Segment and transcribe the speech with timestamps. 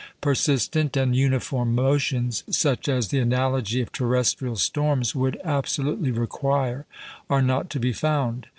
[0.19, 6.87] Persistent and uniform notions, such as the analogy of terrestrial storms would absolutely require,
[7.29, 8.47] are not to be found.